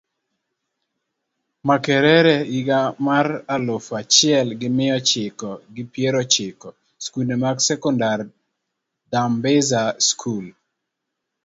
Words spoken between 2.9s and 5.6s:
maraluf achiel gimiya chiko